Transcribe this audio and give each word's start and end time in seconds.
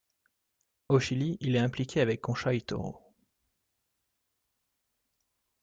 Au 0.89 0.99
Chili, 0.99 1.37
il 1.41 1.55
est 1.55 1.59
impliqué 1.59 2.01
avec 2.01 2.21
Concha 2.21 2.55
y 2.55 2.63
Toro. 2.63 2.99